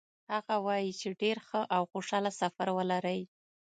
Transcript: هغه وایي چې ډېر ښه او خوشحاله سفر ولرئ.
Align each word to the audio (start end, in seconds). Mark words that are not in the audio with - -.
هغه 0.33 0.55
وایي 0.65 0.91
چې 0.99 1.17
ډېر 1.21 1.37
ښه 1.47 1.61
او 1.75 1.81
خوشحاله 1.91 2.31
سفر 2.41 2.67
ولرئ. 2.73 3.21